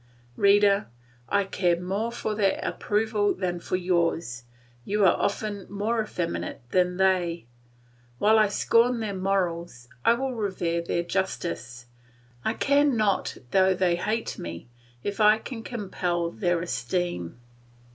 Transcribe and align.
Reader, 0.35 0.87
I 1.29 1.43
care 1.43 1.79
more 1.79 2.11
for 2.11 2.33
their 2.33 2.59
approval 2.63 3.35
than 3.35 3.59
for 3.59 3.75
yours; 3.75 4.45
you 4.83 5.05
are 5.05 5.13
often 5.13 5.67
more 5.69 6.01
effeminate 6.01 6.61
than 6.71 6.97
they. 6.97 7.45
While 8.17 8.39
I 8.39 8.47
scorn 8.47 8.99
their 8.99 9.13
morals, 9.13 9.89
I 10.03 10.15
will 10.15 10.33
revere 10.33 10.81
their 10.81 11.03
justice; 11.03 11.85
I 12.43 12.53
care 12.55 12.83
not 12.83 13.37
though 13.51 13.75
they 13.75 13.95
hate 13.95 14.39
me, 14.39 14.69
if 15.03 15.19
I 15.21 15.37
can 15.37 15.61
compel 15.61 16.31
their 16.31 16.59
esteem. 16.61 17.39